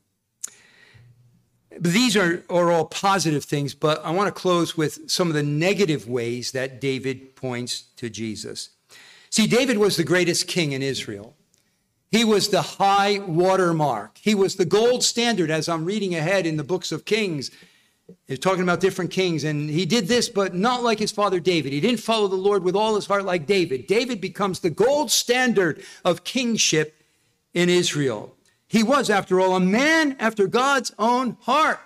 [1.80, 5.44] These are, are all positive things, but I want to close with some of the
[5.44, 8.70] negative ways that David points to Jesus.
[9.30, 11.36] See, David was the greatest king in Israel.
[12.12, 14.18] He was the high watermark.
[14.22, 17.52] He was the gold standard as I'm reading ahead in the books of Kings.
[18.28, 21.74] They're talking about different kings, and he did this, but not like his father David.
[21.74, 23.88] He didn't follow the Lord with all his heart like David.
[23.88, 27.02] David becomes the gold standard of kingship
[27.54, 28.35] in Israel.
[28.76, 31.80] He was, after all, a man after God's own heart.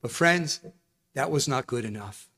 [0.00, 0.60] But, friends,
[1.14, 2.28] that was not good enough.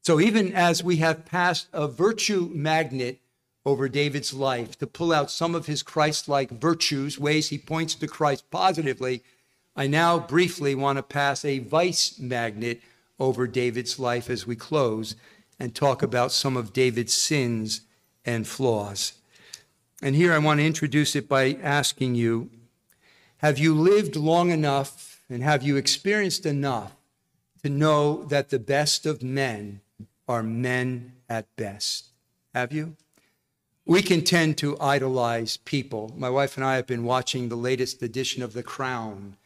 [0.00, 3.20] So, even as we have passed a virtue magnet
[3.66, 7.94] over David's life to pull out some of his Christ like virtues, ways he points
[7.96, 9.22] to Christ positively,
[9.76, 12.80] I now briefly want to pass a vice magnet
[13.18, 15.16] over David's life as we close
[15.58, 17.82] and talk about some of David's sins
[18.24, 19.12] and flaws.
[20.00, 22.48] And here I want to introduce it by asking you
[23.40, 26.92] Have you lived long enough and have you experienced enough
[27.62, 29.80] to know that the best of men
[30.28, 32.08] are men at best?
[32.54, 32.96] Have you?
[33.90, 36.14] we can tend to idolize people.
[36.16, 39.36] My wife and I have been watching the latest edition of The Crown,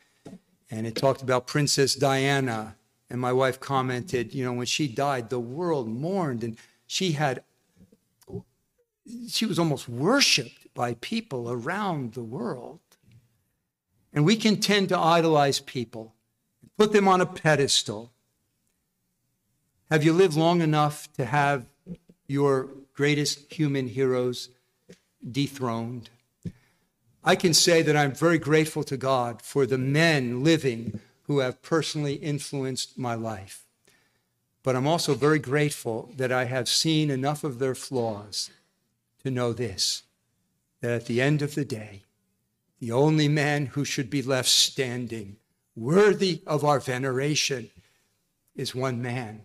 [0.70, 2.76] and it talked about Princess Diana.
[3.08, 7.42] And my wife commented, you know, when she died, the world mourned, and she had,
[9.28, 12.80] she was almost worshiped by people around the world.
[14.14, 16.14] And we can tend to idolize people,
[16.78, 18.12] put them on a pedestal.
[19.90, 21.66] Have you lived long enough to have
[22.26, 24.50] your greatest human heroes
[25.28, 26.10] dethroned.
[27.22, 31.62] I can say that I'm very grateful to God for the men living who have
[31.62, 33.64] personally influenced my life.
[34.62, 38.50] But I'm also very grateful that I have seen enough of their flaws
[39.22, 40.02] to know this
[40.80, 42.03] that at the end of the day,
[42.84, 45.36] the only man who should be left standing,
[45.74, 47.70] worthy of our veneration,
[48.54, 49.40] is one man,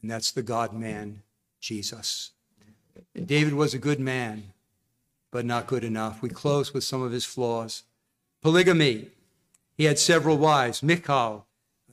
[0.00, 1.22] and that's the God man,
[1.60, 2.32] Jesus.
[3.14, 4.52] David was a good man,
[5.30, 6.22] but not good enough.
[6.22, 7.84] We close with some of his flaws.
[8.42, 9.10] Polygamy.
[9.76, 11.46] He had several wives Michal,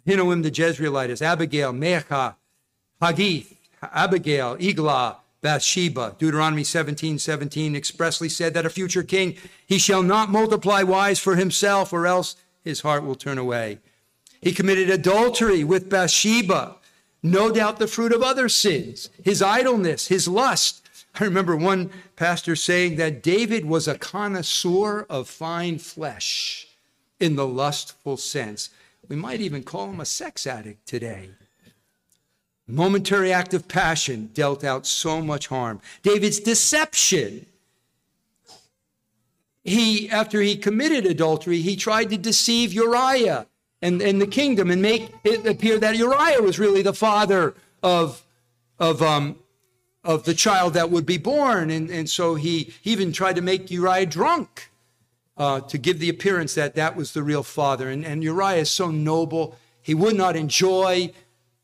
[0.07, 2.33] Ahinoam the Jezreelitess, Abigail, Maachah,
[2.99, 6.15] Hagith, Abigail, Eglah, Bathsheba.
[6.19, 9.35] Deuteronomy 17 17 expressly said that a future king,
[9.65, 13.79] he shall not multiply wives for himself, or else his heart will turn away.
[14.41, 16.75] He committed adultery with Bathsheba,
[17.21, 20.79] no doubt the fruit of other sins, his idleness, his lust,
[21.19, 26.67] I remember one pastor saying that David was a connoisseur of fine flesh
[27.19, 28.69] in the lustful sense.
[29.07, 31.31] We might even call him a sex addict today.
[32.70, 35.82] Momentary act of passion dealt out so much harm.
[36.03, 37.45] David's deception.
[39.63, 43.47] He, after he committed adultery, he tried to deceive Uriah
[43.82, 48.24] and, and the kingdom and make it appear that Uriah was really the father of,
[48.80, 49.38] of um,
[50.03, 51.70] of the child that would be born.
[51.70, 54.72] And, and so he, he even tried to make Uriah drunk
[55.38, 57.89] uh, to give the appearance that that was the real father.
[57.89, 61.11] And, and Uriah is so noble, he would not enjoy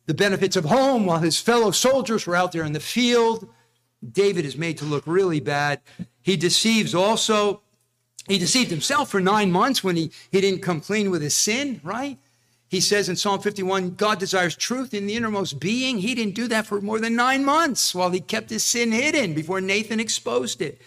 [0.05, 3.49] the benefits of home while his fellow soldiers were out there in the field.
[4.11, 5.81] David is made to look really bad.
[6.21, 7.61] He deceives also,
[8.27, 11.81] he deceived himself for nine months when he, he didn't come clean with his sin,
[11.83, 12.19] right?
[12.67, 15.99] he says in Psalm 51 God desires truth in the innermost being.
[15.99, 19.33] He didn't do that for more than nine months while he kept his sin hidden
[19.33, 20.81] before Nathan exposed it.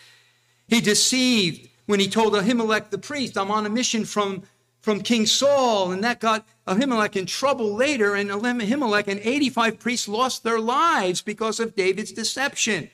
[0.66, 4.43] He deceived when he told Ahimelech the priest, I'm on a mission from,
[4.89, 10.09] from King Saul, and that got Ahimelech in trouble later, and Ahimelech and 85 priests
[10.09, 12.89] lost their lives because of David's deception.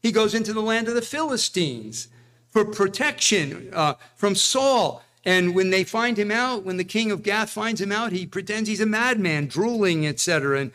[0.00, 2.06] He goes into the land of the Philistines
[2.48, 5.02] for protection uh, from Saul.
[5.24, 8.24] And when they find him out, when the king of Gath finds him out, he
[8.24, 10.60] pretends he's a madman, drooling, etc.
[10.60, 10.70] And,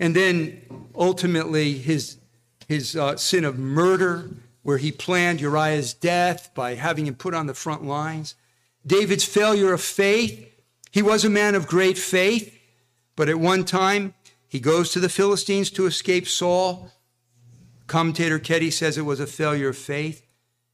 [0.00, 2.16] and then ultimately his,
[2.66, 4.30] his uh, sin of murder,
[4.62, 8.36] where he planned Uriah's death by having him put on the front lines.
[8.86, 10.48] David's failure of faith.
[10.90, 12.58] He was a man of great faith,
[13.16, 14.14] but at one time
[14.48, 16.90] he goes to the Philistines to escape Saul.
[17.86, 20.26] Commentator Ketty says it was a failure of faith.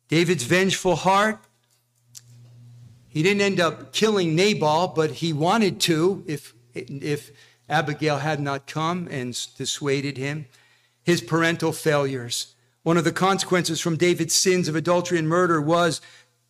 [0.09, 1.39] David's vengeful heart.
[3.09, 7.31] He didn't end up killing Nabal, but he wanted to if, if
[7.69, 10.47] Abigail had not come and dissuaded him.
[11.03, 12.55] His parental failures.
[12.83, 16.01] One of the consequences from David's sins of adultery and murder was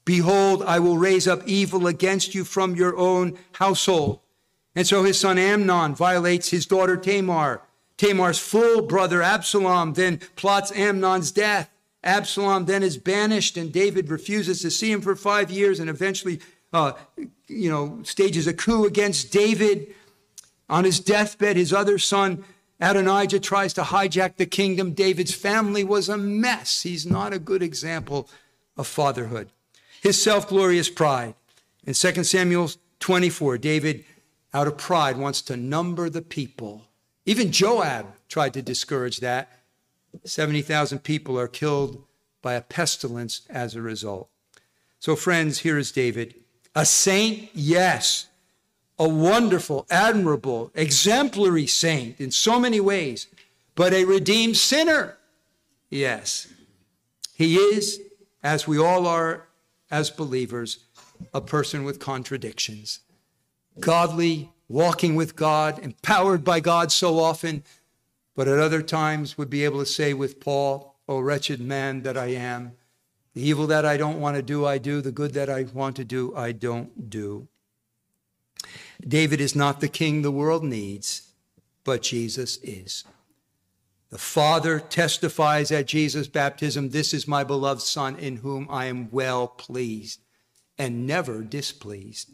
[0.09, 4.21] Behold, I will raise up evil against you from your own household.
[4.75, 7.61] And so his son Amnon violates his daughter Tamar.
[7.99, 11.71] Tamar's full brother Absalom then plots Amnon's death.
[12.03, 16.41] Absalom then is banished, and David refuses to see him for five years and eventually,
[16.73, 16.93] uh,
[17.47, 19.95] you know, stages a coup against David.
[20.71, 22.47] On his deathbed, his other son,
[22.81, 24.95] Adonijah, tries to hijack the kingdom.
[24.95, 26.81] David's family was a mess.
[26.81, 28.27] He's not a good example
[28.75, 29.51] of fatherhood.
[30.03, 31.35] His self glorious pride.
[31.85, 32.71] In 2 Samuel
[33.01, 34.05] 24, David,
[34.53, 36.85] out of pride, wants to number the people.
[37.27, 39.51] Even Joab tried to discourage that.
[40.25, 42.03] 70,000 people are killed
[42.43, 44.29] by a pestilence as a result.
[44.99, 46.35] So, friends, here is David.
[46.75, 48.27] A saint, yes.
[48.99, 53.29] A wonderful, admirable, exemplary saint in so many ways,
[53.75, 55.19] but a redeemed sinner,
[55.89, 56.53] yes.
[57.35, 58.01] He is,
[58.43, 59.48] as we all are
[59.91, 60.79] as believers,
[61.33, 63.01] a person with contradictions.
[63.81, 67.63] Godly, walking with God, empowered by God so often,
[68.35, 72.19] but at other times would be able to say with Paul, O wretched man that
[72.19, 72.73] I am,
[73.35, 75.01] the evil that I don't want to do, I do.
[75.01, 77.47] The good that I want to do, I don't do.
[79.07, 81.31] David is not the king the world needs,
[81.85, 83.05] but Jesus is.
[84.11, 89.11] The Father testifies at Jesus' baptism, This is my beloved Son in whom I am
[89.11, 90.21] well pleased
[90.79, 92.31] and never displeased.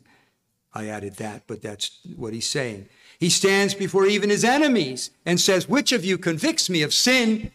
[0.72, 2.88] I added that, but that's what he's saying.
[3.18, 7.52] He stands before even his enemies and says, Which of you convicts me of sin?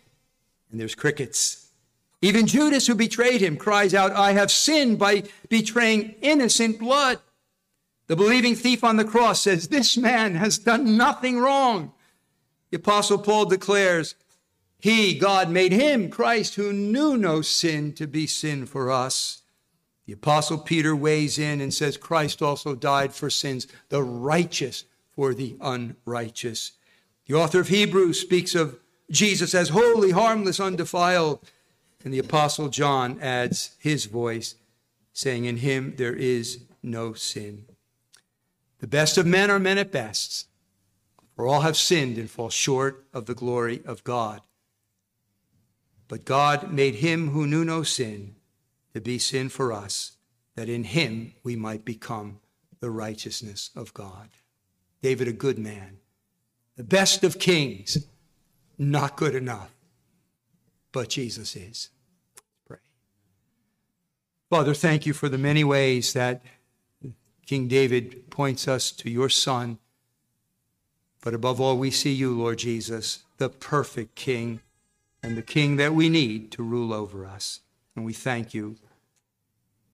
[0.72, 1.70] And there's crickets.
[2.22, 7.20] Even Judas, who betrayed him, cries out, I have sinned by betraying innocent blood.
[8.08, 11.94] The believing thief on the cross says, This man has done nothing wrong.
[12.70, 14.16] The Apostle Paul declares,
[14.80, 19.42] He, God, made him, Christ, who knew no sin, to be sin for us.
[20.06, 25.34] The Apostle Peter weighs in and says, Christ also died for sins, the righteous for
[25.34, 26.72] the unrighteous.
[27.28, 28.80] The author of Hebrews speaks of
[29.12, 31.40] Jesus as holy, harmless, undefiled.
[32.04, 34.56] And the Apostle John adds his voice,
[35.14, 37.66] saying, In him there is no sin.
[38.80, 40.48] The best of men are men at best,
[41.40, 44.42] for all have sinned and fall short of the glory of God.
[46.10, 48.36] But God made him who knew no sin
[48.94, 50.18] to be sin for us,
[50.56, 52.42] that in him we might become
[52.82, 54.28] the righteousness of God.
[55.02, 56.00] David, a good man,
[56.76, 58.06] the best of kings,
[58.78, 59.74] not good enough,
[60.92, 61.90] but Jesus is.
[62.68, 62.80] Pray.
[64.50, 66.44] Father, thank you for the many ways that
[67.46, 69.78] King David points us to your Son.
[71.22, 74.62] But above all, we see you, Lord Jesus, the perfect King
[75.22, 77.60] and the King that we need to rule over us.
[77.96, 78.78] And we thank you